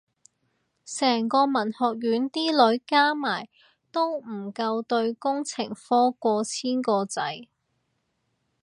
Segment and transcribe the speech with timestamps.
[0.83, 3.47] 成個文學院啲女加埋
[3.91, 7.47] 都唔夠對工程科過千個仔